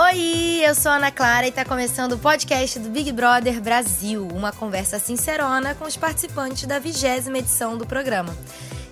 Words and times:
Oi, 0.00 0.62
eu 0.64 0.76
sou 0.76 0.92
Ana 0.92 1.10
Clara 1.10 1.46
e 1.46 1.48
está 1.48 1.64
começando 1.64 2.12
o 2.12 2.18
podcast 2.18 2.78
do 2.78 2.88
Big 2.88 3.10
Brother 3.10 3.60
Brasil, 3.60 4.28
uma 4.32 4.52
conversa 4.52 4.96
sincerona 4.96 5.74
com 5.74 5.84
os 5.84 5.96
participantes 5.96 6.66
da 6.66 6.78
vigésima 6.78 7.38
edição 7.38 7.76
do 7.76 7.84
programa. 7.84 8.32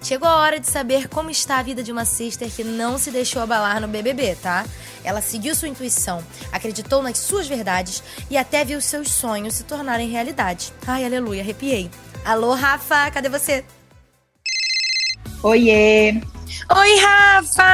Chegou 0.02 0.28
a 0.28 0.34
hora 0.34 0.58
de 0.58 0.66
saber 0.66 1.06
como 1.08 1.30
está 1.30 1.58
a 1.58 1.62
vida 1.62 1.80
de 1.80 1.92
uma 1.92 2.04
sister 2.04 2.50
que 2.50 2.64
não 2.64 2.98
se 2.98 3.12
deixou 3.12 3.40
abalar 3.40 3.80
no 3.80 3.86
BBB, 3.86 4.34
tá? 4.42 4.66
Ela 5.04 5.20
seguiu 5.20 5.54
sua 5.54 5.68
intuição, 5.68 6.20
acreditou 6.50 7.00
nas 7.00 7.18
suas 7.18 7.46
verdades 7.46 8.02
e 8.28 8.36
até 8.36 8.64
viu 8.64 8.80
seus 8.80 9.12
sonhos 9.12 9.54
se 9.54 9.62
tornarem 9.62 10.08
realidade. 10.08 10.72
Ai, 10.84 11.04
aleluia, 11.04 11.40
arrepiei. 11.40 11.88
Alô, 12.24 12.52
Rafa, 12.52 13.12
cadê 13.12 13.28
você? 13.28 13.64
Oiê! 15.40 16.20
Oi, 16.74 16.96
Rafa! 17.00 17.64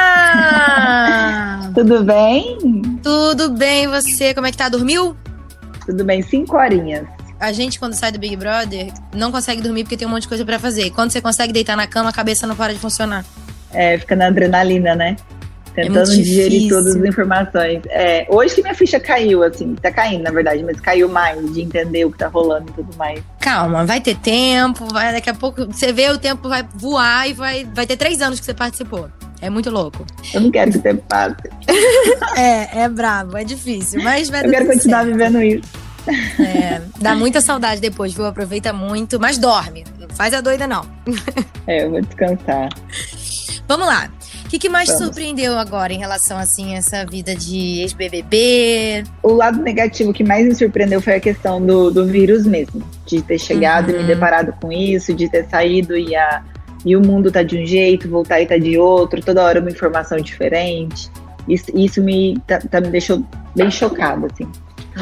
Tudo 1.74 2.02
bem? 2.04 2.58
Tudo 3.02 3.50
bem, 3.50 3.86
você? 3.88 4.34
Como 4.34 4.46
é 4.46 4.50
que 4.50 4.56
tá? 4.56 4.68
Dormiu? 4.68 5.16
Tudo 5.86 6.04
bem, 6.04 6.22
cinco 6.22 6.56
horinhas. 6.56 7.06
A 7.40 7.52
gente, 7.52 7.78
quando 7.78 7.94
sai 7.94 8.12
do 8.12 8.18
Big 8.18 8.36
Brother, 8.36 8.92
não 9.14 9.32
consegue 9.32 9.62
dormir 9.62 9.84
porque 9.84 9.96
tem 9.96 10.06
um 10.06 10.10
monte 10.10 10.22
de 10.22 10.28
coisa 10.28 10.44
para 10.44 10.58
fazer. 10.58 10.90
quando 10.90 11.10
você 11.10 11.20
consegue 11.20 11.52
deitar 11.52 11.76
na 11.76 11.86
cama, 11.86 12.10
a 12.10 12.12
cabeça 12.12 12.46
não 12.46 12.54
para 12.54 12.72
de 12.72 12.78
funcionar. 12.78 13.24
É, 13.72 13.98
fica 13.98 14.14
na 14.14 14.26
adrenalina, 14.26 14.94
né? 14.94 15.16
É 15.76 15.82
Tentando 15.82 16.12
é 16.12 16.16
digerir 16.16 16.68
todas 16.68 16.96
as 16.96 17.04
informações. 17.04 17.82
É, 17.88 18.26
hoje 18.28 18.54
que 18.54 18.62
minha 18.62 18.74
ficha 18.74 19.00
caiu, 19.00 19.42
assim, 19.42 19.74
tá 19.74 19.90
caindo, 19.90 20.22
na 20.22 20.30
verdade, 20.30 20.62
mas 20.62 20.80
caiu 20.80 21.08
mais 21.08 21.52
de 21.52 21.62
entender 21.62 22.04
o 22.04 22.12
que 22.12 22.18
tá 22.18 22.28
rolando 22.28 22.70
e 22.70 22.72
tudo 22.72 22.96
mais. 22.96 23.22
Calma, 23.40 23.84
vai 23.84 24.00
ter 24.00 24.16
tempo, 24.16 24.86
vai 24.92 25.12
daqui 25.12 25.30
a 25.30 25.34
pouco. 25.34 25.66
Você 25.66 25.92
vê, 25.92 26.10
o 26.10 26.18
tempo 26.18 26.48
vai 26.48 26.66
voar 26.74 27.28
e 27.28 27.32
vai, 27.32 27.64
vai 27.64 27.86
ter 27.86 27.96
três 27.96 28.20
anos 28.20 28.38
que 28.38 28.44
você 28.44 28.54
participou. 28.54 29.08
É 29.40 29.50
muito 29.50 29.70
louco. 29.70 30.06
Eu 30.32 30.40
não 30.42 30.50
quero 30.50 30.70
que 30.70 30.78
o 30.78 30.82
tempo 30.82 31.02
passe. 31.08 31.36
é, 32.36 32.82
é 32.82 32.88
bravo, 32.88 33.36
é 33.36 33.42
difícil, 33.42 34.02
mas 34.02 34.28
vai 34.28 34.44
Eu 34.46 34.50
quero 34.50 34.66
continuar 34.66 35.04
certo. 35.04 35.16
vivendo 35.16 35.42
isso. 35.42 35.82
É, 36.40 36.80
dá 37.00 37.14
muita 37.14 37.40
saudade 37.40 37.80
depois, 37.80 38.12
viu? 38.12 38.26
Aproveita 38.26 38.72
muito, 38.72 39.18
mas 39.18 39.38
dorme. 39.38 39.84
Não 39.98 40.08
faz 40.10 40.34
a 40.34 40.40
doida, 40.40 40.66
não. 40.66 40.84
É, 41.66 41.84
eu 41.84 41.90
vou 41.90 42.00
descansar. 42.00 42.68
Vamos 43.68 43.86
lá. 43.86 44.10
O 44.52 44.54
que, 44.54 44.58
que 44.58 44.68
mais 44.68 44.86
Vamos. 44.90 45.04
surpreendeu 45.06 45.56
agora 45.58 45.94
em 45.94 45.98
relação 45.98 46.36
assim 46.36 46.74
a 46.74 46.76
essa 46.76 47.06
vida 47.06 47.34
de 47.34 47.80
ex-BBB? 47.80 49.02
O 49.22 49.32
lado 49.32 49.62
negativo 49.62 50.12
que 50.12 50.22
mais 50.22 50.46
me 50.46 50.54
surpreendeu 50.54 51.00
foi 51.00 51.14
a 51.14 51.20
questão 51.20 51.58
do, 51.64 51.90
do 51.90 52.04
vírus 52.04 52.44
mesmo. 52.46 52.82
De 53.06 53.22
ter 53.22 53.38
chegado 53.38 53.90
e 53.90 53.94
Uhum. 53.94 54.00
me 54.02 54.06
deparado 54.08 54.52
com 54.60 54.70
isso, 54.70 55.14
de 55.14 55.26
ter 55.30 55.46
saído 55.48 55.96
e, 55.96 56.14
a, 56.14 56.42
e 56.84 56.94
o 56.94 57.00
mundo 57.00 57.32
tá 57.32 57.42
de 57.42 57.56
um 57.62 57.64
jeito, 57.64 58.10
voltar 58.10 58.42
e 58.42 58.46
tá 58.46 58.58
de 58.58 58.76
outro, 58.76 59.22
toda 59.22 59.42
hora 59.42 59.58
uma 59.58 59.70
informação 59.70 60.18
diferente. 60.18 61.10
Isso, 61.48 61.72
isso 61.74 62.02
me, 62.02 62.38
tá, 62.46 62.58
tá- 62.58 62.82
me 62.82 62.88
deixou 62.88 63.24
bem 63.56 63.70
chocada, 63.70 64.28
assim. 64.30 64.46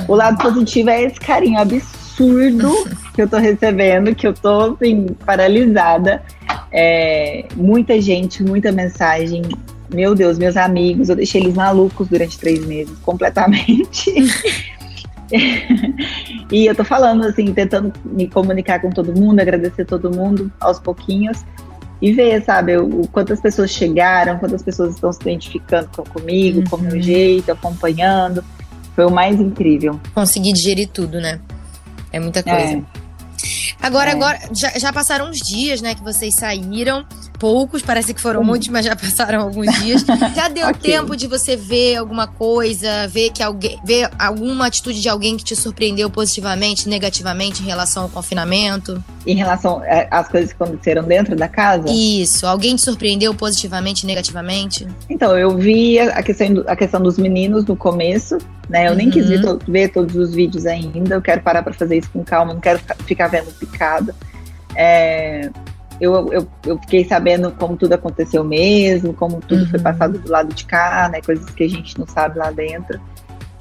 O 0.07 0.15
lado 0.15 0.39
positivo 0.41 0.91
é 0.91 1.03
esse 1.03 1.19
carinho 1.19 1.59
absurdo 1.59 2.73
que 3.13 3.21
eu 3.23 3.29
tô 3.29 3.39
recebendo, 3.39 4.15
que 4.15 4.29
eu 4.29 4.33
tô, 4.33 4.77
assim, 4.77 5.07
paralisada. 5.27 6.23
É, 6.73 7.47
muita 7.57 8.01
gente, 8.01 8.43
muita 8.43 8.71
mensagem. 8.73 9.43
Meu 9.93 10.15
Deus, 10.15 10.39
meus 10.39 10.57
amigos, 10.57 11.09
eu 11.09 11.17
deixei 11.17 11.41
eles 11.43 11.55
malucos 11.55 12.09
durante 12.09 12.39
três 12.39 12.65
meses, 12.65 12.97
completamente. 13.03 14.13
e 16.51 16.67
eu 16.67 16.75
tô 16.75 16.85
falando, 16.85 17.25
assim, 17.25 17.53
tentando 17.53 17.93
me 18.05 18.29
comunicar 18.29 18.81
com 18.81 18.91
todo 18.91 19.13
mundo, 19.13 19.41
agradecer 19.41 19.85
todo 19.85 20.11
mundo 20.11 20.51
aos 20.61 20.79
pouquinhos 20.79 21.45
e 22.01 22.13
ver, 22.13 22.43
sabe, 22.45 22.77
o, 22.79 23.07
quantas 23.13 23.41
pessoas 23.41 23.71
chegaram, 23.71 24.39
quantas 24.39 24.63
pessoas 24.63 24.95
estão 24.95 25.13
se 25.13 25.21
identificando 25.21 25.89
com, 25.95 26.03
comigo, 26.05 26.69
com 26.71 26.77
o 26.77 26.81
meu 26.81 26.95
Uhum. 26.95 27.03
jeito, 27.03 27.53
acompanhando. 27.53 28.43
Foi 28.95 29.05
o 29.05 29.11
mais 29.11 29.41
incrível. 29.41 30.01
Conseguir 30.15 30.53
digerir 30.53 30.89
tudo, 30.89 31.21
né? 31.21 31.41
É 32.13 32.19
muita 32.19 32.43
coisa. 32.43 32.59
É. 32.59 32.83
Agora, 33.83 34.11
É. 34.11 34.13
agora 34.13 34.39
já, 34.53 34.71
já 34.79 34.93
passaram 34.93 35.31
uns 35.31 35.39
dias, 35.39 35.81
né, 35.81 35.95
que 35.95 36.03
vocês 36.03 36.35
saíram. 36.35 37.07
Poucos, 37.41 37.81
parece 37.81 38.13
que 38.13 38.21
foram 38.21 38.43
Hum. 38.43 38.45
muitos, 38.45 38.69
mas 38.69 38.85
já 38.85 38.95
passaram 38.95 39.41
alguns 39.41 39.73
dias. 39.81 40.05
Já 40.37 40.49
deu 40.49 40.69
Ok. 40.69 40.93
tempo 40.93 41.17
de 41.17 41.27
você 41.27 41.57
ver 41.57 41.97
alguma 41.97 42.27
coisa, 42.29 43.09
ver 43.09 43.31
que 43.31 43.43
alguém, 43.43 43.81
ver 43.85 44.11
alguma 44.19 44.67
atitude 44.67 45.01
de 45.01 45.09
alguém 45.09 45.37
que 45.39 45.43
te 45.43 45.57
surpreendeu 45.57 46.11
positivamente, 46.11 46.87
negativamente 46.89 47.63
em 47.63 47.67
relação 47.67 48.03
ao 48.05 48.09
confinamento? 48.11 49.03
Em 49.27 49.35
relação 49.35 49.83
é, 49.85 50.07
às 50.11 50.29
coisas 50.29 50.53
que 50.53 50.63
aconteceram 50.63 51.03
dentro 51.03 51.35
da 51.35 51.49
casa, 51.49 51.87
Isso, 51.91 52.47
alguém 52.47 52.77
te 52.77 52.83
surpreendeu 52.83 53.35
positivamente, 53.35 54.05
negativamente? 54.07 54.87
Então, 55.09 55.37
eu 55.39 55.57
vi 55.57 55.99
a 55.99 56.23
questão, 56.23 56.47
a 56.67 56.77
questão 56.77 57.01
dos 57.03 57.17
meninos 57.17 57.65
no 57.65 57.75
começo, 57.75 58.37
né? 58.69 58.87
Eu 58.89 58.95
nem 58.95 59.07
Uhum. 59.07 59.13
quis 59.13 59.27
ver, 59.29 59.41
to- 59.41 59.59
ver 59.67 59.89
todos 59.89 60.15
os 60.15 60.35
vídeos 60.35 60.67
ainda. 60.67 61.15
Eu 61.15 61.23
quero 61.23 61.41
parar 61.41 61.63
para 61.63 61.73
fazer 61.73 61.97
isso 61.99 62.11
com 62.13 62.23
calma, 62.23 62.53
não 62.53 62.61
quero 62.61 62.79
ficar- 63.07 63.29
vendo 63.29 63.51
picado. 63.59 64.15
É, 64.77 65.51
eu, 66.01 66.33
eu, 66.33 66.49
eu 66.67 66.79
fiquei 66.79 67.05
sabendo 67.05 67.51
como 67.53 67.77
tudo 67.77 67.93
aconteceu 67.93 68.43
mesmo, 68.43 69.13
como 69.13 69.41
tudo 69.41 69.67
foi 69.67 69.79
Uhum. 69.79 69.85
passado 69.85 70.19
do 70.19 70.31
lado 70.31 70.55
de 70.55 70.65
cá, 70.65 71.09
né? 71.13 71.21
Coisas 71.21 71.49
que 71.51 71.65
a 71.65 71.69
gente 71.69 71.99
não 71.99 72.07
sabe 72.07 72.39
lá 72.39 72.51
dentro. 72.51 73.01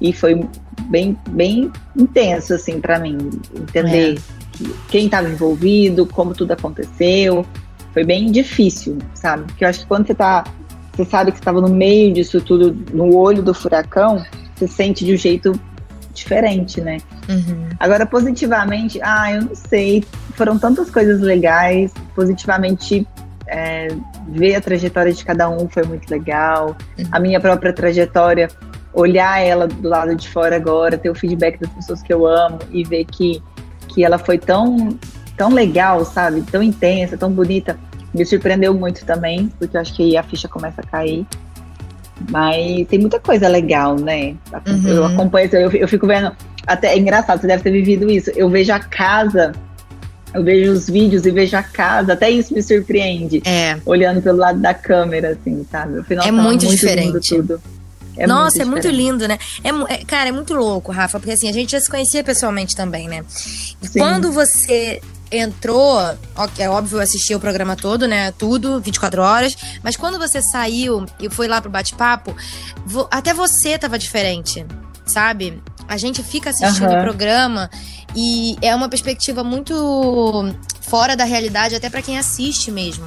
E 0.00 0.12
foi 0.12 0.40
bem, 0.88 1.16
bem 1.30 1.70
intenso, 1.96 2.54
assim, 2.54 2.80
para 2.80 2.98
mim, 2.98 3.18
entender 3.54 4.18
que- 4.52 4.74
quem 4.88 5.04
estava 5.06 5.28
envolvido, 5.28 6.06
como 6.06 6.32
tudo 6.34 6.52
aconteceu. 6.52 7.44
Foi 7.92 8.04
bem 8.04 8.30
difícil, 8.30 8.96
sabe? 9.14 9.44
Porque 9.44 9.64
eu 9.64 9.68
acho 9.68 9.80
que 9.80 9.86
quando 9.86 10.06
você 10.06 10.14
tá 10.14 10.44
você 10.92 11.04
sabe 11.04 11.30
que 11.32 11.38
estava 11.38 11.60
no 11.60 11.68
meio 11.68 12.12
disso 12.12 12.40
tudo, 12.40 12.76
no 12.92 13.14
olho 13.16 13.42
do 13.42 13.54
furacão, 13.54 14.22
você 14.54 14.66
sente 14.66 15.04
de 15.04 15.14
um 15.14 15.16
jeito 15.16 15.52
diferente, 16.12 16.80
né? 16.80 16.98
Uhum. 17.28 17.68
Agora, 17.78 18.04
positivamente, 18.06 19.00
ah, 19.02 19.32
eu 19.32 19.42
não 19.42 19.54
sei, 19.54 20.04
foram 20.34 20.58
tantas 20.58 20.90
coisas 20.90 21.20
legais. 21.20 21.92
Positivamente, 22.14 23.06
é, 23.46 23.88
ver 24.28 24.54
a 24.54 24.60
trajetória 24.60 25.12
de 25.12 25.24
cada 25.24 25.48
um 25.48 25.68
foi 25.68 25.84
muito 25.84 26.08
legal. 26.10 26.76
Uhum. 26.98 27.04
A 27.10 27.20
minha 27.20 27.40
própria 27.40 27.72
trajetória, 27.72 28.48
olhar 28.92 29.40
ela 29.40 29.66
do 29.66 29.88
lado 29.88 30.14
de 30.14 30.28
fora 30.28 30.56
agora, 30.56 30.98
ter 30.98 31.10
o 31.10 31.14
feedback 31.14 31.58
das 31.58 31.70
pessoas 31.70 32.02
que 32.02 32.12
eu 32.12 32.26
amo 32.26 32.58
e 32.70 32.84
ver 32.84 33.04
que, 33.04 33.42
que 33.88 34.04
ela 34.04 34.18
foi 34.18 34.38
tão, 34.38 34.98
tão 35.36 35.50
legal, 35.50 36.04
sabe? 36.04 36.42
Tão 36.42 36.62
intensa, 36.62 37.16
tão 37.16 37.30
bonita. 37.30 37.78
Me 38.12 38.24
surpreendeu 38.24 38.74
muito 38.74 39.04
também, 39.04 39.48
porque 39.58 39.76
eu 39.76 39.80
acho 39.80 39.94
que 39.94 40.02
aí 40.02 40.16
a 40.16 40.22
ficha 40.22 40.48
começa 40.48 40.80
a 40.80 40.84
cair. 40.84 41.26
Mas 42.28 42.86
tem 42.88 42.98
muita 42.98 43.18
coisa 43.20 43.48
legal, 43.48 43.96
né? 43.96 44.34
Uhum. 44.66 44.88
Eu 44.88 45.04
acompanho, 45.04 45.48
eu, 45.52 45.70
eu 45.72 45.88
fico 45.88 46.06
vendo. 46.06 46.32
Até 46.66 46.88
é 46.94 46.98
engraçado, 46.98 47.40
você 47.40 47.46
deve 47.46 47.62
ter 47.62 47.70
vivido 47.70 48.10
isso. 48.10 48.30
Eu 48.36 48.48
vejo 48.50 48.72
a 48.72 48.78
casa, 48.78 49.52
eu 50.34 50.44
vejo 50.44 50.72
os 50.72 50.88
vídeos 50.88 51.24
e 51.24 51.30
vejo 51.30 51.56
a 51.56 51.62
casa, 51.62 52.12
até 52.12 52.30
isso 52.30 52.52
me 52.54 52.62
surpreende. 52.62 53.42
É. 53.44 53.78
Olhando 53.86 54.20
pelo 54.20 54.38
lado 54.38 54.60
da 54.60 54.74
câmera, 54.74 55.30
assim, 55.30 55.66
sabe? 55.70 55.96
Eu 55.98 56.04
falei, 56.04 56.28
É 56.28 56.30
nossa, 56.30 56.48
muito 56.48 56.62
lindo 56.64 56.74
diferente. 56.76 57.28
tudo. 57.36 57.62
É 58.16 58.26
Nossa, 58.26 58.60
é 58.60 58.64
muito 58.66 58.88
lindo, 58.88 59.26
né? 59.26 59.38
É, 59.64 59.94
é- 59.94 60.04
cara, 60.04 60.28
é 60.28 60.32
muito 60.32 60.52
louco, 60.52 60.92
Rafa, 60.92 61.18
porque 61.18 61.32
assim, 61.32 61.48
a 61.48 61.52
gente 61.52 61.72
já 61.72 61.80
se 61.80 61.88
conhecia 61.88 62.22
pessoalmente 62.22 62.76
também, 62.76 63.08
né? 63.08 63.24
E 63.82 63.88
Sim. 63.88 63.98
quando 63.98 64.30
você 64.30 65.00
entrou, 65.30 66.00
é 66.58 66.68
óbvio, 66.68 66.98
eu 66.98 67.02
assisti 67.02 67.34
o 67.34 67.40
programa 67.40 67.76
todo, 67.76 68.06
né? 68.08 68.32
Tudo, 68.32 68.80
24 68.80 69.22
horas. 69.22 69.56
Mas 69.82 69.96
quando 69.96 70.18
você 70.18 70.42
saiu 70.42 71.06
e 71.20 71.28
foi 71.30 71.46
lá 71.48 71.60
pro 71.60 71.70
bate-papo, 71.70 72.34
vo- 72.84 73.08
até 73.10 73.32
você 73.32 73.78
tava 73.78 73.98
diferente, 73.98 74.66
sabe? 75.06 75.62
A 75.88 75.96
gente 75.96 76.22
fica 76.22 76.50
assistindo 76.50 76.86
Aham. 76.90 76.98
o 76.98 77.02
programa 77.02 77.70
e 78.14 78.56
é 78.62 78.74
uma 78.74 78.88
perspectiva 78.88 79.42
muito 79.44 80.54
fora 80.80 81.16
da 81.16 81.24
realidade, 81.24 81.74
até 81.74 81.88
pra 81.88 82.02
quem 82.02 82.18
assiste 82.18 82.70
mesmo. 82.70 83.06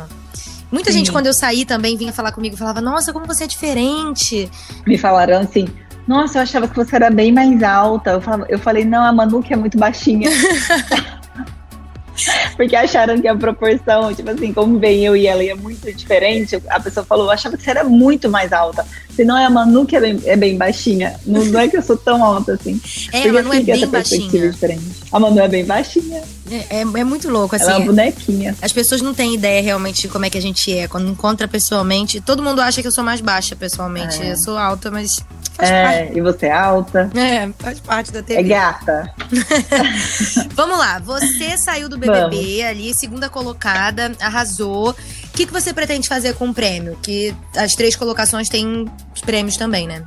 Muita 0.72 0.92
Sim. 0.92 1.00
gente, 1.00 1.12
quando 1.12 1.28
eu 1.28 1.34
saí 1.34 1.66
também, 1.66 1.96
vinha 1.98 2.12
falar 2.12 2.32
comigo, 2.32 2.58
falava, 2.58 2.82
nossa, 2.82 3.14
como 3.14 3.26
você 3.28 3.44
é 3.44 3.48
diferente. 3.48 4.50
Me 4.88 4.98
falaram 4.98 5.40
assim, 5.40 5.68
nossa, 6.08 6.40
eu 6.40 6.42
achava 6.44 6.68
que 6.68 6.76
você 6.76 6.96
era 6.96 7.10
bem 7.12 7.31
mais 7.31 7.62
alta. 7.62 8.12
Eu, 8.12 8.22
falava, 8.22 8.46
eu 8.50 8.58
falei, 8.60 8.84
não, 8.84 9.04
a 9.04 9.14
Manu 9.14 9.44
que 9.44 9.54
é 9.54 9.56
muito 9.56 9.78
baixinha. 9.78 10.30
Porque 12.56 12.76
acharam 12.76 13.20
que 13.20 13.28
a 13.28 13.36
proporção, 13.36 14.14
tipo 14.14 14.30
assim, 14.30 14.54
como 14.54 14.80
vem 14.80 15.06
eu 15.06 15.16
e 15.16 15.28
ela, 15.28 15.44
é 15.44 15.56
muito 15.56 15.92
diferente. 15.94 16.62
A 16.70 16.80
pessoa 16.80 17.06
falou, 17.06 17.26
eu 17.26 17.32
achava 17.32 17.58
que 17.58 17.64
você 17.64 17.72
era 17.72 17.84
muito 17.84 18.30
mais 18.30 18.54
alta. 18.54 18.86
Se 19.16 19.24
não 19.24 19.38
é 19.38 19.46
a 19.46 19.50
Manu 19.50 19.86
que 19.86 19.96
é 19.96 20.00
bem, 20.00 20.22
é 20.26 20.36
bem 20.36 20.58
baixinha. 20.58 21.20
Não, 21.26 21.44
não 21.46 21.60
é 21.60 21.68
que 21.68 21.78
eu 21.78 21.82
sou 21.82 21.96
tão 21.96 22.24
alta 22.24 22.54
assim. 22.54 22.80
É, 23.12 23.22
Porque 23.22 23.32
mas 23.32 23.46
não 23.46 23.54
é 23.54 23.60
bem 23.60 23.76
essa 23.76 23.88
perspectiva 23.88 24.32
baixinha. 24.32 24.52
diferente. 24.52 24.84
A 25.12 25.20
Manu 25.20 25.40
é 25.40 25.48
bem 25.48 25.66
baixinha. 25.66 26.24
É, 26.50 26.78
é, 26.78 26.82
é 26.82 27.04
muito 27.04 27.30
louco, 27.30 27.56
assim. 27.56 27.66
ela 27.66 27.74
é 27.74 27.78
uma 27.78 27.86
bonequinha. 27.86 28.56
As 28.62 28.72
pessoas 28.72 29.02
não 29.02 29.14
têm 29.14 29.36
ideia 29.36 29.62
realmente 29.62 30.02
de 30.02 30.08
como 30.08 30.26
é 30.26 30.30
que 30.30 30.38
a 30.38 30.42
gente 30.42 30.76
é. 30.76 30.88
Quando 30.88 31.10
encontra 31.10 31.48
pessoalmente, 31.48 32.22
todo 32.22 32.42
mundo 32.42 32.60
acha 32.62 32.82
que 32.82 32.88
eu 32.88 32.92
sou 32.92 33.04
mais 33.04 33.22
baixa 33.22 33.56
pessoalmente. 33.56 34.22
É. 34.22 34.32
Eu 34.32 34.38
sou 34.38 34.58
alta, 34.58 34.90
mas 34.90 35.24
faz 35.65 35.98
É, 35.98 36.12
e 36.13 36.21
você 36.21 36.45
é 36.48 36.51
alta. 36.51 37.06
parte. 37.06 37.19
É, 37.19 37.50
faz 37.60 37.80
parte 37.80 38.12
da 38.12 38.24
TV. 38.24 38.39
É 38.39 38.44
gata. 38.44 39.13
Vamos 40.54 40.77
lá, 40.77 41.00
você 41.00 41.57
saiu 41.57 41.89
do 41.89 41.98
BBB 41.98 42.63
ali, 42.63 42.94
segunda 42.94 43.30
colocada, 43.30 44.12
arrasou. 44.19 44.92
O 44.92 44.95
que, 45.33 45.45
que 45.45 45.54
você 45.54 45.74
pretende 45.74 46.07
fazer 46.07 46.33
com 46.36 46.50
o 46.50 46.54
prêmio? 46.54 46.98
Que 47.01 47.36
as 47.56 47.75
três 47.75 47.95
colocações 47.95 48.50
têm 48.50 48.86
os 49.13 49.21
prêmios 49.21 49.57
também, 49.57 49.88
né? 49.88 50.04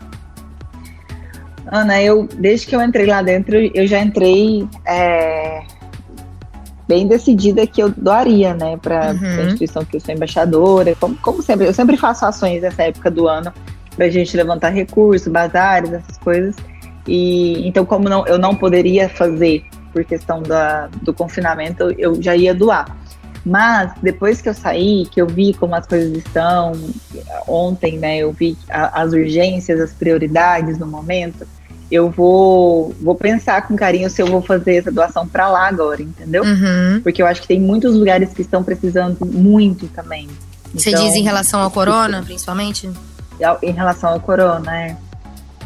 Ana, 1.70 2.00
eu 2.00 2.28
desde 2.34 2.66
que 2.66 2.76
eu 2.76 2.82
entrei 2.82 3.06
lá 3.06 3.22
dentro, 3.22 3.56
eu 3.56 3.86
já 3.88 4.00
entrei 4.00 4.68
é, 4.86 5.62
bem 6.86 7.06
decidida 7.06 7.66
que 7.66 7.82
eu 7.82 7.90
doaria, 7.90 8.54
né, 8.54 8.76
para 8.76 9.12
uhum. 9.12 9.40
a 9.40 9.42
instituição 9.42 9.84
que 9.84 9.96
eu 9.96 10.00
sou 10.00 10.14
embaixadora. 10.14 10.94
Como, 10.94 11.16
como, 11.16 11.42
sempre, 11.42 11.66
eu 11.66 11.74
sempre 11.74 11.96
faço 11.96 12.24
ações 12.24 12.62
nessa 12.62 12.84
época 12.84 13.10
do 13.10 13.28
ano 13.28 13.52
para 13.96 14.06
a 14.06 14.10
gente 14.10 14.36
levantar 14.36 14.68
recursos, 14.68 15.26
bazares, 15.26 15.92
essas 15.92 16.18
coisas. 16.18 16.54
E 17.06 17.66
então, 17.66 17.84
como 17.84 18.08
não, 18.08 18.26
eu 18.26 18.38
não 18.38 18.54
poderia 18.54 19.08
fazer 19.08 19.64
por 19.92 20.04
questão 20.04 20.42
da, 20.42 20.88
do 21.02 21.14
confinamento, 21.14 21.94
eu 21.96 22.20
já 22.22 22.36
ia 22.36 22.54
doar. 22.54 22.94
Mas 23.44 23.92
depois 24.02 24.42
que 24.42 24.48
eu 24.48 24.54
saí, 24.54 25.06
que 25.10 25.22
eu 25.22 25.26
vi 25.26 25.54
como 25.54 25.74
as 25.74 25.86
coisas 25.86 26.16
estão, 26.18 26.72
ontem, 27.46 27.96
né, 27.96 28.18
eu 28.18 28.32
vi 28.32 28.58
a, 28.68 29.02
as 29.02 29.12
urgências, 29.12 29.80
as 29.80 29.92
prioridades 29.92 30.78
no 30.78 30.86
momento, 30.86 31.46
eu 31.90 32.10
vou, 32.10 32.94
vou 33.00 33.14
pensar 33.14 33.66
com 33.66 33.76
carinho 33.76 34.10
se 34.10 34.20
eu 34.20 34.26
vou 34.26 34.42
fazer 34.42 34.76
essa 34.76 34.90
doação 34.90 35.26
para 35.26 35.48
lá 35.48 35.68
agora, 35.68 36.02
entendeu? 36.02 36.42
Uhum. 36.42 37.00
Porque 37.02 37.22
eu 37.22 37.26
acho 37.26 37.40
que 37.40 37.48
tem 37.48 37.60
muitos 37.60 37.94
lugares 37.94 38.34
que 38.34 38.42
estão 38.42 38.64
precisando 38.64 39.24
muito 39.24 39.86
também. 39.88 40.28
Você 40.74 40.90
então, 40.90 41.04
diz 41.04 41.14
em 41.14 41.22
relação 41.22 41.60
ao 41.60 41.70
corona, 41.70 42.22
principalmente? 42.22 42.90
Em 43.62 43.72
relação 43.72 44.10
ao 44.10 44.20
corona, 44.20 44.76
é. 44.76 44.96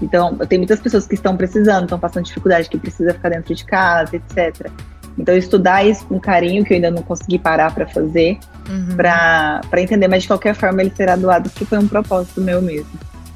Então, 0.03 0.37
tem 0.37 0.59
muitas 0.59 0.81
pessoas 0.81 1.07
que 1.07 1.15
estão 1.15 1.37
precisando, 1.37 1.85
estão 1.85 1.99
passando 1.99 2.25
dificuldade, 2.25 2.69
que 2.69 2.79
precisa 2.79 3.13
ficar 3.13 3.29
dentro 3.29 3.55
de 3.55 3.65
casa, 3.65 4.17
etc. 4.17 4.71
Então, 5.19 5.37
estudar 5.37 5.85
isso 5.85 6.07
com 6.07 6.19
carinho, 6.19 6.65
que 6.65 6.73
eu 6.73 6.77
ainda 6.77 6.91
não 6.91 7.03
consegui 7.03 7.39
parar 7.39 7.75
para 7.75 7.87
fazer, 7.87 8.39
uhum. 8.69 8.97
para 8.97 9.61
entender, 9.83 10.09
mas 10.09 10.23
de 10.23 10.29
qualquer 10.29 10.55
forma 10.55 10.81
ele 10.81 10.93
será 10.97 11.17
doado, 11.17 11.51
porque 11.51 11.65
foi 11.65 11.79
um 11.79 11.87
propósito 11.87 12.41
meu 12.41 12.63
mesmo. 12.63 12.91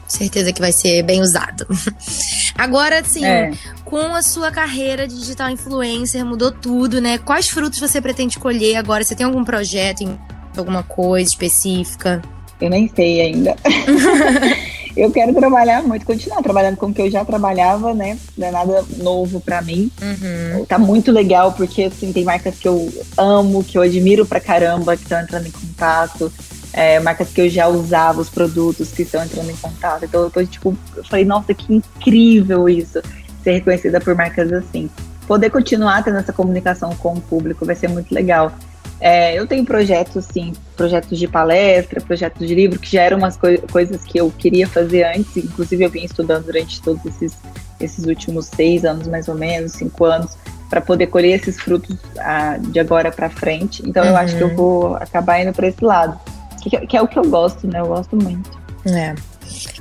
Certeza 0.06 0.52
que 0.52 0.60
vai 0.60 0.72
ser 0.72 1.02
bem 1.02 1.20
usado. 1.20 1.66
Agora, 2.56 3.02
sim, 3.02 3.24
é. 3.24 3.52
com 3.84 4.14
a 4.14 4.22
sua 4.22 4.50
carreira 4.50 5.08
de 5.08 5.18
digital 5.18 5.50
influencer, 5.50 6.24
mudou 6.24 6.52
tudo, 6.52 7.00
né? 7.00 7.18
Quais 7.18 7.48
frutos 7.48 7.80
você 7.80 8.00
pretende 8.00 8.38
colher 8.38 8.76
agora? 8.76 9.02
Você 9.02 9.14
tem 9.14 9.26
algum 9.26 9.44
projeto, 9.44 10.08
alguma 10.56 10.82
coisa 10.82 11.28
específica? 11.28 12.22
Eu 12.60 12.70
nem 12.70 12.88
sei 12.88 13.20
ainda. 13.20 13.56
eu 14.96 15.10
quero 15.10 15.34
trabalhar 15.34 15.82
muito, 15.82 16.06
continuar 16.06 16.42
trabalhando 16.42 16.76
com 16.76 16.86
o 16.86 16.94
que 16.94 17.02
eu 17.02 17.10
já 17.10 17.24
trabalhava, 17.24 17.92
né? 17.92 18.16
Não 18.38 18.46
é 18.46 18.50
nada 18.50 18.84
novo 18.98 19.40
para 19.40 19.60
mim. 19.60 19.90
Uhum. 20.00 20.64
Tá 20.66 20.78
muito 20.78 21.10
legal, 21.10 21.52
porque 21.52 21.84
assim, 21.84 22.12
tem 22.12 22.24
marcas 22.24 22.56
que 22.56 22.68
eu 22.68 22.92
amo, 23.16 23.64
que 23.64 23.76
eu 23.76 23.82
admiro 23.82 24.24
pra 24.24 24.40
caramba, 24.40 24.96
que 24.96 25.02
estão 25.02 25.20
entrando 25.20 25.46
em 25.46 25.50
contato. 25.50 26.32
É, 26.72 26.98
marcas 27.00 27.28
que 27.28 27.40
eu 27.40 27.48
já 27.48 27.68
usava, 27.68 28.20
os 28.20 28.28
produtos 28.28 28.90
que 28.90 29.02
estão 29.02 29.22
entrando 29.22 29.50
em 29.50 29.56
contato. 29.56 30.04
Então 30.04 30.22
eu 30.22 30.30
tô, 30.30 30.44
tipo, 30.44 30.76
eu 30.96 31.04
falei, 31.04 31.24
nossa, 31.24 31.54
que 31.54 31.74
incrível 31.74 32.68
isso, 32.68 33.00
ser 33.42 33.52
reconhecida 33.52 34.00
por 34.00 34.14
marcas 34.14 34.52
assim. 34.52 34.90
Poder 35.26 35.50
continuar 35.50 36.02
tendo 36.02 36.18
essa 36.18 36.32
comunicação 36.32 36.94
com 36.96 37.14
o 37.14 37.20
público 37.20 37.64
vai 37.64 37.74
ser 37.74 37.88
muito 37.88 38.12
legal. 38.14 38.52
É, 39.00 39.38
eu 39.38 39.46
tenho 39.46 39.64
projetos, 39.64 40.26
sim, 40.32 40.52
projetos 40.74 41.18
de 41.18 41.26
palestra, 41.26 42.00
projetos 42.00 42.46
de 42.46 42.54
livro, 42.54 42.78
que 42.78 42.92
já 42.92 43.02
eram 43.02 43.18
umas 43.18 43.36
coi 43.36 43.58
coisas 43.58 44.02
que 44.02 44.18
eu 44.18 44.30
queria 44.30 44.66
fazer 44.66 45.04
antes, 45.04 45.36
inclusive 45.36 45.84
eu 45.84 45.90
vim 45.90 46.04
estudando 46.04 46.44
durante 46.44 46.80
todos 46.82 47.04
esses, 47.06 47.32
esses 47.80 48.04
últimos 48.06 48.46
seis 48.46 48.84
anos, 48.84 49.06
mais 49.06 49.28
ou 49.28 49.34
menos, 49.34 49.72
cinco 49.72 50.04
anos, 50.04 50.36
para 50.68 50.80
poder 50.80 51.06
colher 51.06 51.38
esses 51.38 51.60
frutos 51.60 51.96
ah, 52.18 52.58
de 52.58 52.80
agora 52.80 53.12
para 53.12 53.30
frente. 53.30 53.82
Então 53.86 54.02
uhum. 54.02 54.10
eu 54.10 54.16
acho 54.16 54.36
que 54.36 54.42
eu 54.42 54.48
uhum. 54.48 54.56
vou 54.56 54.96
acabar 54.96 55.40
indo 55.40 55.52
para 55.52 55.68
esse 55.68 55.84
lado, 55.84 56.18
que, 56.62 56.86
que, 56.86 56.96
é 56.96 57.02
o 57.02 57.06
que 57.06 57.18
eu 57.18 57.24
gosto, 57.24 57.66
né? 57.66 57.80
Eu 57.80 57.86
gosto 57.86 58.16
muito. 58.16 58.50
É. 58.86 59.14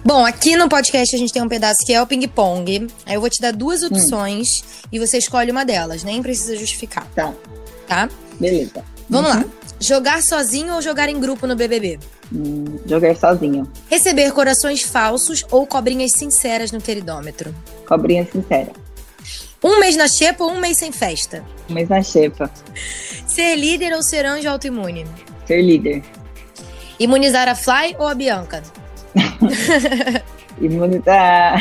Bom, 0.06 0.26
aqui 0.26 0.56
no 0.56 0.68
podcast 0.68 1.16
a 1.16 1.20
gente 1.20 1.32
tem 1.32 1.42
um 1.42 1.48
pedaço 1.48 1.78
que 1.86 1.94
é 1.94 2.02
o 2.02 2.06
ping-pong. 2.06 2.88
Aí 3.06 3.16
eu 3.16 3.22
vou 3.22 3.30
te 3.30 3.42
dar 3.42 3.52
duas 3.52 3.84
hum. 3.84 3.88
opções 3.88 4.62
hum. 4.62 4.88
e 4.92 5.00
você 5.00 5.18
escolhe 5.18 5.52
uma 5.52 5.66
delas, 5.66 6.04
nem 6.04 6.22
precisa 6.22 6.56
justificar. 6.56 7.08
Tá. 7.16 7.34
Tá? 7.88 8.10
Beleza. 8.40 8.84
Vamos 9.10 9.32
uhum. 9.32 9.40
lá. 9.40 9.46
Jogar 9.84 10.24
sozinho 10.24 10.76
ou 10.76 10.82
jogar 10.82 11.10
em 11.10 11.20
grupo 11.20 11.46
no 11.46 11.58
BBB? 11.58 12.00
Hum, 12.34 12.80
jogar 12.86 13.18
sozinho. 13.18 13.70
Receber 13.90 14.32
corações 14.32 14.82
falsos 14.82 15.44
ou 15.52 15.68
cobrinhas 15.68 16.14
sinceras 16.14 16.72
no 16.72 16.80
queridômetro? 16.80 17.54
Cobrinha 17.86 18.26
sincera. 18.32 18.72
Um 19.62 19.82
mês 19.82 19.98
na 19.98 20.08
xepa 20.08 20.42
ou 20.42 20.52
um 20.52 20.60
mês 20.62 20.78
sem 20.78 20.94
festa? 20.94 21.44
Um 21.70 21.74
mês 21.74 21.90
na 21.90 22.02
xepa. 22.02 22.50
Ser 23.28 23.58
líder 23.58 23.92
ou 23.92 24.02
ser 24.02 24.26
anjo 24.26 24.48
autoimune? 24.48 25.06
Ser 25.46 25.62
líder. 25.62 26.02
Imunizar 26.98 27.50
a 27.50 27.56
Fly 27.56 27.98
ou 28.00 28.08
a 28.08 28.16
Bianca? 28.16 28.64
Imunizar 30.62 31.60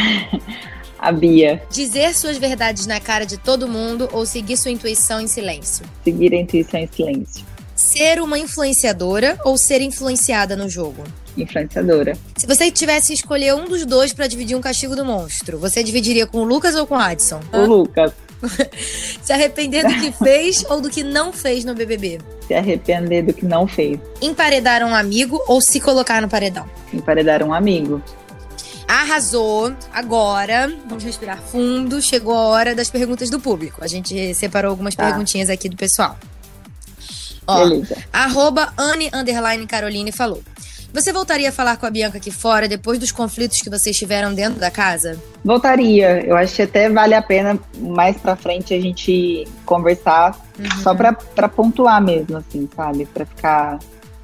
a 0.96 1.10
Bia. 1.10 1.60
Dizer 1.72 2.14
suas 2.14 2.38
verdades 2.38 2.86
na 2.86 3.00
cara 3.00 3.26
de 3.26 3.36
todo 3.36 3.66
mundo 3.66 4.08
ou 4.12 4.24
seguir 4.24 4.56
sua 4.56 4.70
intuição 4.70 5.20
em 5.20 5.26
silêncio? 5.26 5.84
Seguir 6.04 6.32
a 6.34 6.36
intuição 6.36 6.78
em 6.78 6.86
silêncio. 6.86 7.51
Ser 7.92 8.22
uma 8.22 8.38
influenciadora 8.38 9.38
ou 9.44 9.58
ser 9.58 9.82
influenciada 9.82 10.56
no 10.56 10.66
jogo? 10.66 11.04
Influenciadora. 11.36 12.16
Se 12.38 12.46
você 12.46 12.70
tivesse 12.70 13.08
que 13.08 13.12
escolher 13.12 13.54
um 13.54 13.66
dos 13.66 13.84
dois 13.84 14.14
para 14.14 14.26
dividir 14.26 14.56
um 14.56 14.62
castigo 14.62 14.96
do 14.96 15.04
monstro, 15.04 15.58
você 15.58 15.82
dividiria 15.82 16.26
com 16.26 16.38
o 16.38 16.44
Lucas 16.44 16.74
ou 16.74 16.86
com 16.86 16.94
o 16.94 16.98
Adson? 16.98 17.40
O 17.52 17.66
Lucas. 17.66 18.14
Se 19.22 19.30
arrepender 19.30 19.86
do 19.86 19.92
que 20.00 20.10
fez 20.10 20.64
ou 20.70 20.80
do 20.80 20.88
que 20.88 21.04
não 21.04 21.34
fez 21.34 21.66
no 21.66 21.74
BBB? 21.74 22.18
Se 22.48 22.54
arrepender 22.54 23.26
do 23.26 23.34
que 23.34 23.44
não 23.44 23.68
fez. 23.68 24.00
Emparedar 24.22 24.82
um 24.82 24.94
amigo 24.94 25.38
ou 25.46 25.60
se 25.60 25.78
colocar 25.78 26.22
no 26.22 26.30
paredão? 26.30 26.66
Emparedar 26.94 27.42
um 27.42 27.52
amigo. 27.52 28.02
Arrasou. 28.88 29.74
Agora, 29.92 30.74
vamos 30.88 31.04
respirar 31.04 31.42
fundo. 31.42 32.00
Chegou 32.00 32.34
a 32.34 32.44
hora 32.44 32.74
das 32.74 32.88
perguntas 32.88 33.28
do 33.28 33.38
público. 33.38 33.84
A 33.84 33.86
gente 33.86 34.34
separou 34.34 34.70
algumas 34.70 34.94
tá. 34.94 35.04
perguntinhas 35.04 35.50
aqui 35.50 35.68
do 35.68 35.76
pessoal. 35.76 36.16
Ó, 37.46 37.58
Beleza. 37.58 37.96
Arroba 38.12 38.72
Anne 38.76 39.66
Caroline 39.66 40.12
falou. 40.12 40.42
Você 40.92 41.10
voltaria 41.10 41.48
a 41.48 41.52
falar 41.52 41.78
com 41.78 41.86
a 41.86 41.90
Bianca 41.90 42.18
aqui 42.18 42.30
fora 42.30 42.68
depois 42.68 42.98
dos 42.98 43.10
conflitos 43.10 43.62
que 43.62 43.70
vocês 43.70 43.96
tiveram 43.96 44.34
dentro 44.34 44.60
da 44.60 44.70
casa? 44.70 45.18
Voltaria. 45.42 46.20
Eu 46.26 46.36
acho 46.36 46.54
que 46.54 46.62
até 46.62 46.90
vale 46.90 47.14
a 47.14 47.22
pena 47.22 47.58
mais 47.78 48.18
pra 48.18 48.36
frente 48.36 48.74
a 48.74 48.80
gente 48.80 49.48
conversar 49.64 50.38
uhum. 50.58 50.82
só 50.82 50.94
pra, 50.94 51.14
pra 51.14 51.48
pontuar 51.48 52.02
mesmo, 52.02 52.36
assim, 52.36 52.68
sabe? 52.76 53.06
Pra 53.06 53.24
ficar 53.24 53.78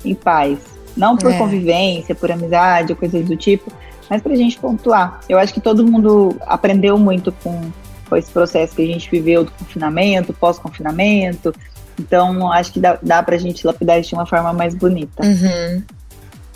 em 0.04 0.14
paz. 0.14 0.58
Não 0.94 1.16
por 1.16 1.32
é. 1.32 1.38
convivência, 1.38 2.14
por 2.14 2.30
amizade, 2.30 2.94
coisas 2.94 3.24
do 3.24 3.36
tipo, 3.36 3.72
mas 4.10 4.20
pra 4.20 4.36
gente 4.36 4.58
pontuar. 4.58 5.20
Eu 5.26 5.38
acho 5.38 5.54
que 5.54 5.60
todo 5.62 5.86
mundo 5.86 6.36
aprendeu 6.42 6.98
muito 6.98 7.32
com, 7.32 7.70
com 8.10 8.16
esse 8.16 8.30
processo 8.30 8.74
que 8.74 8.82
a 8.82 8.86
gente 8.86 9.10
viveu 9.10 9.44
do 9.44 9.50
confinamento, 9.52 10.34
pós-confinamento. 10.34 11.54
Então, 11.98 12.52
acho 12.52 12.72
que 12.72 12.80
dá, 12.80 12.98
dá 13.02 13.22
pra 13.22 13.36
gente 13.36 13.66
lapidar 13.66 13.98
isso 13.98 14.10
de 14.10 14.14
uma 14.14 14.26
forma 14.26 14.52
mais 14.52 14.74
bonita. 14.74 15.24
Uhum. 15.24 15.82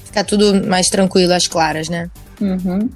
Ficar 0.05 0.25
tudo 0.25 0.67
mais 0.67 0.89
tranquilo, 0.89 1.33
às 1.33 1.47
claras, 1.47 1.89
né? 1.89 2.11
Uhum. 2.41 2.89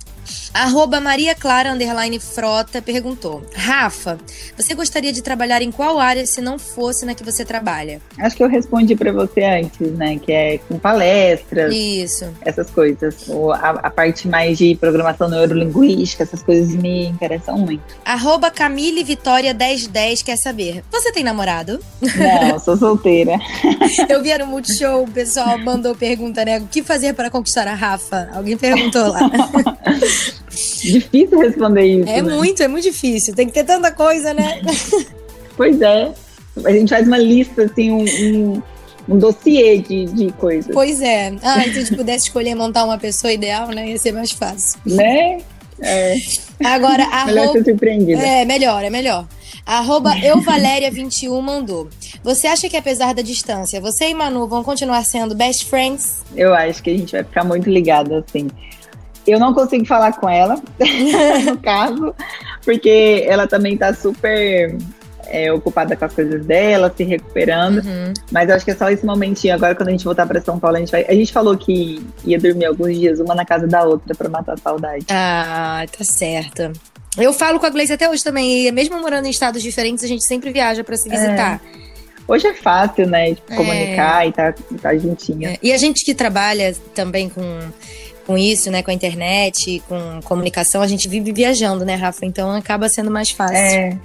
Arroba 0.52 1.00
Maria 1.00 1.34
Clara 1.34 1.72
Underline 1.72 2.18
Frota 2.18 2.80
perguntou: 2.80 3.42
Rafa, 3.54 4.18
você 4.56 4.74
gostaria 4.74 5.12
de 5.12 5.22
trabalhar 5.22 5.62
em 5.62 5.70
qual 5.70 5.98
área 5.98 6.24
se 6.26 6.40
não 6.40 6.58
fosse 6.58 7.04
na 7.04 7.14
que 7.14 7.24
você 7.24 7.44
trabalha? 7.44 8.00
Acho 8.18 8.36
que 8.36 8.42
eu 8.42 8.48
respondi 8.48 8.96
para 8.96 9.12
você 9.12 9.42
antes, 9.44 9.92
né? 9.92 10.18
Que 10.18 10.32
é 10.32 10.58
com 10.58 10.78
palestras. 10.78 11.74
Isso. 11.74 12.26
Essas 12.42 12.70
coisas. 12.70 13.28
Ou 13.28 13.52
a, 13.52 13.70
a, 13.70 13.90
parte 13.90 14.28
mais 14.28 14.58
de 14.58 14.74
programação 14.76 15.28
neurolinguística, 15.28 16.22
essas 16.22 16.42
coisas 16.42 16.74
me 16.74 17.06
interessam 17.06 17.58
muito. 17.58 17.82
Arroba 18.04 18.50
Camille 18.50 19.04
Vitória 19.04 19.52
1010 19.52 20.22
quer 20.22 20.36
saber: 20.36 20.82
Você 20.90 21.12
tem 21.12 21.24
namorado? 21.24 21.78
Não, 22.00 22.58
sou 22.58 22.76
solteira. 22.78 23.38
eu 24.08 24.22
vi 24.22 24.36
no 24.38 24.46
Multishow, 24.46 25.04
o 25.04 25.10
pessoal 25.10 25.58
mandou 25.58 25.94
pergunta, 25.94 26.44
né? 26.44 26.58
O 26.58 26.66
que 26.66 26.82
fazer 26.82 27.14
para 27.14 27.30
conquistar 27.30 27.66
a 27.68 27.74
Rafa? 27.74 28.28
Alguém 28.32 28.56
perguntou 28.56 29.08
lá. 29.08 29.20
Difícil 30.82 31.38
responder 31.38 31.84
isso. 31.84 32.08
É 32.08 32.22
né? 32.22 32.34
muito, 32.34 32.62
é 32.62 32.68
muito 32.68 32.84
difícil. 32.84 33.34
Tem 33.34 33.46
que 33.46 33.52
ter 33.52 33.64
tanta 33.64 33.90
coisa, 33.90 34.32
né? 34.32 34.62
pois 35.56 35.80
é. 35.80 36.12
A 36.64 36.72
gente 36.72 36.88
faz 36.88 37.06
uma 37.06 37.18
lista, 37.18 37.64
assim, 37.64 37.90
um, 37.90 38.04
um, 38.04 38.62
um 39.08 39.18
dossiê 39.18 39.78
de, 39.78 40.06
de 40.06 40.32
coisas. 40.32 40.72
Pois 40.72 41.00
é. 41.02 41.34
Ah, 41.42 41.62
se 41.62 41.70
a 41.70 41.72
gente 41.72 41.94
pudesse 41.94 42.26
escolher 42.26 42.54
montar 42.54 42.84
uma 42.84 42.98
pessoa 42.98 43.32
ideal, 43.32 43.68
né? 43.68 43.90
Ia 43.90 43.98
ser 43.98 44.12
mais 44.12 44.32
fácil. 44.32 44.80
Né? 44.86 45.38
É. 45.80 46.16
Agora, 46.64 47.04
arroba... 47.12 47.26
Melhor 47.26 47.52
ser 47.52 47.64
surpreendida. 47.64 48.22
É, 48.22 48.44
melhor, 48.44 48.82
é 48.82 48.90
melhor. 48.90 49.26
Arroba 49.66 50.14
euvaléria21 50.14 51.40
mandou. 51.40 51.88
Você 52.22 52.46
acha 52.46 52.68
que 52.68 52.76
apesar 52.76 53.12
da 53.12 53.20
distância, 53.20 53.80
você 53.80 54.08
e 54.10 54.14
Manu 54.14 54.46
vão 54.46 54.62
continuar 54.62 55.04
sendo 55.04 55.34
best 55.34 55.66
friends? 55.66 56.24
Eu 56.36 56.54
acho 56.54 56.82
que 56.82 56.90
a 56.90 56.96
gente 56.96 57.12
vai 57.12 57.24
ficar 57.24 57.42
muito 57.44 57.68
ligado, 57.68 58.14
assim. 58.14 58.48
Eu 59.26 59.40
não 59.40 59.52
consigo 59.52 59.84
falar 59.84 60.12
com 60.12 60.28
ela, 60.28 60.60
no 61.46 61.58
caso, 61.58 62.14
porque 62.64 63.24
ela 63.26 63.46
também 63.46 63.74
está 63.74 63.92
super 63.92 64.76
é, 65.28 65.52
ocupada 65.52 65.96
com 65.96 66.04
as 66.04 66.12
coisas 66.12 66.44
dela, 66.44 66.92
se 66.96 67.04
recuperando. 67.04 67.78
Uhum. 67.78 68.12
Mas 68.30 68.50
acho 68.50 68.64
que 68.64 68.70
é 68.70 68.76
só 68.76 68.88
esse 68.90 69.04
momentinho. 69.04 69.54
Agora, 69.54 69.74
quando 69.74 69.88
a 69.88 69.92
gente 69.92 70.04
voltar 70.04 70.26
para 70.26 70.40
São 70.40 70.58
Paulo, 70.58 70.76
a 70.76 70.80
gente 70.80 70.92
vai. 70.92 71.04
A 71.08 71.14
gente 71.14 71.32
falou 71.32 71.56
que 71.56 72.04
ia 72.24 72.38
dormir 72.38 72.66
alguns 72.66 72.96
dias, 72.96 73.20
uma 73.20 73.34
na 73.34 73.44
casa 73.44 73.66
da 73.66 73.84
outra, 73.84 74.14
para 74.14 74.28
matar 74.28 74.54
a 74.54 74.56
saudade. 74.56 75.06
Ah, 75.10 75.84
tá 75.96 76.04
certo. 76.04 76.72
Eu 77.18 77.32
falo 77.32 77.58
com 77.58 77.66
a 77.66 77.70
Gleice 77.70 77.92
até 77.92 78.08
hoje 78.08 78.22
também, 78.22 78.66
e 78.66 78.72
mesmo 78.72 79.00
morando 79.00 79.26
em 79.26 79.30
estados 79.30 79.62
diferentes, 79.62 80.04
a 80.04 80.06
gente 80.06 80.22
sempre 80.22 80.52
viaja 80.52 80.84
para 80.84 80.96
se 80.96 81.08
visitar. 81.08 81.60
É. 81.82 81.86
Hoje 82.28 82.46
é 82.46 82.54
fácil, 82.54 83.06
né? 83.06 83.34
Tipo, 83.34 83.52
é. 83.52 83.56
comunicar 83.56 84.28
e 84.28 84.32
tá, 84.32 84.54
tá 84.82 84.96
juntinho. 84.96 85.48
É. 85.48 85.58
E 85.62 85.72
a 85.72 85.78
gente 85.78 86.04
que 86.04 86.14
trabalha 86.14 86.74
também 86.94 87.28
com, 87.28 87.42
com 88.26 88.36
isso, 88.36 88.70
né? 88.70 88.82
Com 88.82 88.90
a 88.90 88.94
internet, 88.94 89.82
com 89.88 90.20
comunicação, 90.24 90.82
a 90.82 90.86
gente 90.86 91.08
vive 91.08 91.32
viajando, 91.32 91.84
né, 91.84 91.94
Rafa? 91.94 92.26
Então 92.26 92.50
acaba 92.50 92.88
sendo 92.88 93.10
mais 93.10 93.30
fácil. 93.30 93.56
É. 93.56 93.98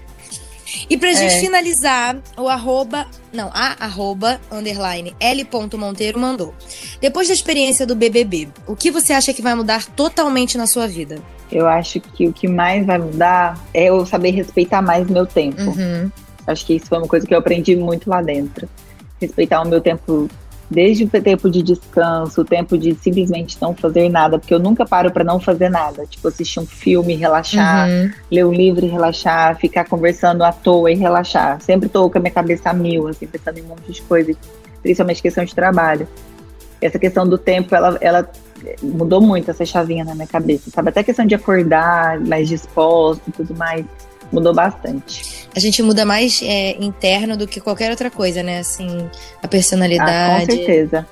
E 0.89 0.97
pra 0.97 1.11
gente 1.11 1.33
é. 1.33 1.39
finalizar, 1.39 2.17
o 2.37 2.47
arroba, 2.47 3.05
não, 3.33 3.49
a 3.53 3.83
arroba, 3.83 4.39
underline, 4.49 5.13
L. 5.19 5.47
Monteiro 5.77 6.19
mandou. 6.19 6.53
Depois 7.01 7.27
da 7.27 7.33
experiência 7.33 7.85
do 7.85 7.95
BBB, 7.95 8.47
o 8.65 8.75
que 8.75 8.89
você 8.89 9.11
acha 9.11 9.33
que 9.33 9.41
vai 9.41 9.53
mudar 9.53 9.85
totalmente 9.85 10.57
na 10.57 10.67
sua 10.67 10.87
vida? 10.87 11.19
Eu 11.51 11.67
acho 11.67 11.99
que 11.99 12.27
o 12.27 12.31
que 12.31 12.47
mais 12.47 12.85
vai 12.85 12.97
mudar 12.97 13.59
é 13.73 13.85
eu 13.85 14.05
saber 14.05 14.31
respeitar 14.31 14.81
mais 14.81 15.09
meu 15.09 15.25
tempo. 15.25 15.61
Uhum. 15.61 16.09
Acho 16.47 16.65
que 16.65 16.75
isso 16.75 16.85
foi 16.85 16.99
uma 16.99 17.07
coisa 17.07 17.27
que 17.27 17.33
eu 17.33 17.39
aprendi 17.39 17.75
muito 17.75 18.09
lá 18.09 18.21
dentro. 18.21 18.69
Respeitar 19.19 19.61
o 19.61 19.67
meu 19.67 19.81
tempo 19.81 20.29
desde 20.71 21.03
o 21.03 21.09
tempo 21.09 21.49
de 21.49 21.61
descanso, 21.61 22.41
o 22.41 22.45
tempo 22.45 22.77
de 22.77 22.95
simplesmente 22.95 23.57
não 23.61 23.75
fazer 23.75 24.07
nada, 24.07 24.39
porque 24.39 24.53
eu 24.53 24.59
nunca 24.59 24.85
paro 24.85 25.11
para 25.11 25.23
não 25.23 25.37
fazer 25.37 25.69
nada. 25.69 26.05
Tipo, 26.05 26.29
assistir 26.29 26.61
um 26.61 26.65
filme, 26.65 27.13
relaxar, 27.13 27.89
uhum. 27.89 28.11
ler 28.31 28.45
um 28.45 28.53
livro 28.53 28.85
e 28.85 28.87
relaxar, 28.87 29.57
ficar 29.57 29.83
conversando 29.83 30.43
à 30.43 30.53
toa 30.53 30.89
e 30.89 30.95
relaxar. 30.95 31.59
Sempre 31.61 31.89
tô 31.89 32.09
com 32.09 32.17
a 32.17 32.21
minha 32.21 32.31
cabeça 32.31 32.69
a 32.69 32.73
mil, 32.73 33.09
assim, 33.09 33.27
pensando 33.27 33.57
em 33.57 33.63
um 33.63 33.67
monte 33.67 33.91
de 33.91 34.01
coisa, 34.03 34.33
principalmente 34.81 35.21
questão 35.21 35.43
de 35.43 35.53
trabalho. 35.53 36.07
Essa 36.81 36.97
questão 36.97 37.27
do 37.27 37.37
tempo, 37.37 37.75
ela, 37.75 37.97
ela 37.99 38.31
mudou 38.81 39.19
muito 39.19 39.51
essa 39.51 39.65
chavinha 39.65 40.05
na 40.05 40.15
minha 40.15 40.27
cabeça, 40.27 40.71
sabe? 40.71 40.87
Até 40.87 41.01
a 41.01 41.03
questão 41.03 41.25
de 41.25 41.35
acordar 41.35 42.17
mais 42.21 42.47
disposto 42.47 43.21
e 43.27 43.31
tudo 43.31 43.53
mais 43.55 43.85
mudou 44.31 44.53
bastante. 44.53 45.47
A 45.55 45.59
gente 45.59 45.83
muda 45.83 46.05
mais 46.05 46.41
é, 46.43 46.77
interno 46.83 47.35
do 47.35 47.47
que 47.47 47.59
qualquer 47.59 47.91
outra 47.91 48.09
coisa, 48.09 48.41
né? 48.41 48.59
Assim, 48.59 49.09
a 49.41 49.47
personalidade. 49.47 50.43
Ah, 50.43 50.45
com 50.47 50.55
certeza. 50.55 51.07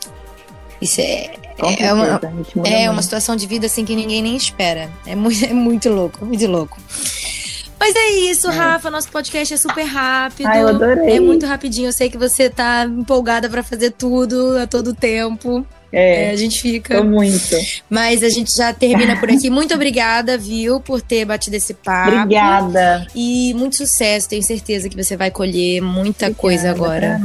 Isso 0.82 1.02
é, 1.02 1.32
é, 1.80 1.94
uma, 1.94 2.22
é 2.66 2.90
uma 2.90 3.02
situação 3.02 3.36
de 3.36 3.46
vida 3.46 3.66
assim 3.66 3.84
que 3.84 3.96
ninguém 3.96 4.22
nem 4.22 4.36
espera. 4.36 4.90
É 5.06 5.16
muito, 5.16 5.44
é 5.46 5.54
muito 5.54 5.90
louco, 5.90 6.26
muito 6.26 6.48
louco. 6.48 6.78
Mas 7.80 7.96
é 7.96 8.10
isso, 8.12 8.50
é. 8.50 8.54
Rafa. 8.54 8.90
Nosso 8.90 9.10
podcast 9.10 9.54
é 9.54 9.58
super 9.58 9.84
rápido. 9.84 10.48
Ai, 10.48 10.62
eu 10.62 10.68
adorei. 10.68 11.16
É 11.16 11.20
muito 11.20 11.46
rapidinho. 11.46 11.88
Eu 11.88 11.94
sei 11.94 12.10
que 12.10 12.18
você 12.18 12.50
tá 12.50 12.86
empolgada 12.86 13.50
para 13.50 13.64
fazer 13.64 13.92
tudo 13.92 14.58
a 14.58 14.68
todo 14.68 14.94
tempo. 14.94 15.66
É, 15.92 16.26
é, 16.26 16.32
a 16.32 16.36
gente 16.36 16.62
fica. 16.62 16.98
Tô 16.98 17.04
muito. 17.04 17.56
Mas 17.90 18.24
a 18.24 18.30
gente 18.30 18.56
já 18.56 18.74
termina 18.74 19.18
por 19.20 19.30
aqui. 19.30 19.50
Muito 19.50 19.74
obrigada, 19.74 20.38
viu, 20.38 20.80
por 20.80 21.02
ter 21.02 21.26
batido 21.26 21.56
esse 21.56 21.74
papo. 21.74 22.16
Obrigada. 22.16 23.08
E 23.16 23.54
muito 23.56 23.76
sucesso. 23.76 24.30
Tenho 24.30 24.44
certeza 24.44 24.88
que 24.88 24.96
você 24.96 25.18
vai 25.18 25.32
colher 25.32 25.82
muita 25.82 26.28
obrigada 26.28 26.34
coisa 26.34 26.70
agora. 26.70 27.20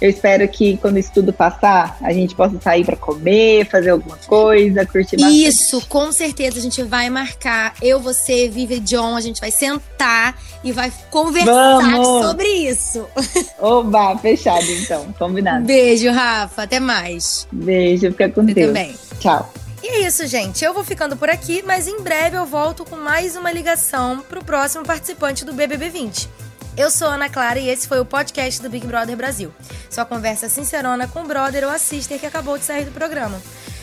Eu 0.00 0.10
espero 0.10 0.46
que 0.48 0.76
quando 0.76 0.98
isso 0.98 1.10
tudo 1.14 1.32
passar, 1.32 1.96
a 2.02 2.12
gente 2.12 2.34
possa 2.34 2.60
sair 2.60 2.84
para 2.84 2.96
comer, 2.96 3.66
fazer 3.66 3.90
alguma 3.90 4.16
coisa, 4.26 4.84
curtir 4.84 5.16
bastante. 5.16 5.46
Isso, 5.46 5.86
com 5.86 6.12
certeza 6.12 6.58
a 6.58 6.62
gente 6.62 6.82
vai 6.82 7.08
marcar. 7.08 7.74
Eu, 7.80 8.00
você, 8.00 8.48
Vivi 8.48 8.74
e 8.74 8.80
John, 8.80 9.16
a 9.16 9.20
gente 9.20 9.40
vai 9.40 9.50
sentar 9.50 10.36
e 10.62 10.72
vai 10.72 10.92
conversar 11.10 11.80
Vamos. 11.80 12.26
sobre 12.26 12.48
isso. 12.48 13.06
Oba, 13.60 14.16
fechado 14.18 14.64
então, 14.70 15.14
combinado. 15.18 15.64
Beijo, 15.64 16.10
Rafa, 16.10 16.62
até 16.62 16.80
mais. 16.80 17.46
Beijo, 17.52 18.10
fica 18.10 18.28
com 18.28 18.42
você 18.42 18.54
Deus. 18.54 18.66
também. 18.68 18.94
Tchau. 19.20 19.52
E 19.82 19.86
é 19.86 20.06
isso, 20.06 20.26
gente. 20.26 20.64
Eu 20.64 20.72
vou 20.72 20.82
ficando 20.82 21.14
por 21.14 21.28
aqui, 21.28 21.62
mas 21.62 21.86
em 21.86 22.00
breve 22.00 22.36
eu 22.36 22.46
volto 22.46 22.84
com 22.86 22.96
mais 22.96 23.36
uma 23.36 23.52
ligação 23.52 24.24
pro 24.28 24.42
próximo 24.42 24.82
participante 24.82 25.44
do 25.44 25.52
BBB 25.52 25.90
20. 25.90 26.28
Eu 26.76 26.90
sou 26.90 27.06
Ana 27.06 27.28
Clara 27.28 27.60
e 27.60 27.68
esse 27.68 27.86
foi 27.86 28.00
o 28.00 28.04
podcast 28.04 28.60
do 28.60 28.68
Big 28.68 28.84
Brother 28.84 29.16
Brasil. 29.16 29.54
Sua 29.88 30.04
conversa 30.04 30.48
sincerona 30.48 31.06
com 31.06 31.22
o 31.22 31.26
brother 31.26 31.62
ou 31.62 31.70
a 31.70 31.78
sister 31.78 32.18
que 32.18 32.26
acabou 32.26 32.58
de 32.58 32.64
sair 32.64 32.84
do 32.84 32.90
programa. 32.90 33.40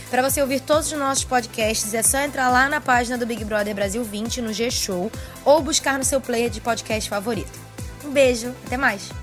Para 0.09 0.21
você 0.21 0.41
ouvir 0.41 0.59
todos 0.59 0.91
os 0.91 0.99
nossos 0.99 1.23
podcasts, 1.23 1.93
é 1.93 2.03
só 2.03 2.19
entrar 2.19 2.49
lá 2.49 2.67
na 2.67 2.81
página 2.81 3.17
do 3.17 3.25
Big 3.25 3.45
Brother 3.45 3.73
Brasil 3.73 4.03
20 4.03 4.41
no 4.41 4.51
G-Show 4.51 5.09
ou 5.45 5.61
buscar 5.61 5.97
no 5.97 6.03
seu 6.03 6.19
player 6.19 6.49
de 6.49 6.59
podcast 6.59 7.09
favorito. 7.09 7.57
Um 8.03 8.11
beijo, 8.11 8.53
até 8.65 8.75
mais! 8.75 9.20